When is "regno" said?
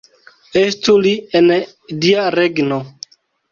2.39-2.83